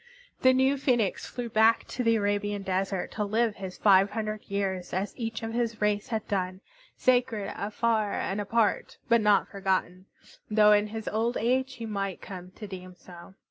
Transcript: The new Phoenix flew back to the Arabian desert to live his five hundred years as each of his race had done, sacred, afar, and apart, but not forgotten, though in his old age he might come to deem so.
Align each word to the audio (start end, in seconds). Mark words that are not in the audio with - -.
The 0.41 0.51
new 0.51 0.79
Phoenix 0.79 1.27
flew 1.27 1.47
back 1.47 1.83
to 1.89 2.03
the 2.03 2.15
Arabian 2.15 2.63
desert 2.63 3.11
to 3.11 3.23
live 3.23 3.57
his 3.57 3.77
five 3.77 4.09
hundred 4.09 4.45
years 4.49 4.93
as 4.93 5.13
each 5.15 5.43
of 5.43 5.53
his 5.53 5.79
race 5.79 6.07
had 6.07 6.27
done, 6.27 6.61
sacred, 6.97 7.53
afar, 7.55 8.13
and 8.13 8.41
apart, 8.41 8.97
but 9.09 9.21
not 9.21 9.47
forgotten, 9.47 10.07
though 10.49 10.71
in 10.71 10.87
his 10.87 11.07
old 11.07 11.37
age 11.37 11.75
he 11.75 11.85
might 11.85 12.19
come 12.19 12.49
to 12.55 12.65
deem 12.65 12.95
so. 12.95 13.35